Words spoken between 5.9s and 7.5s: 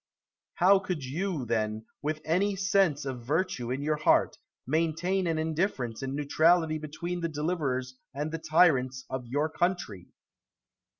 and neutrality between the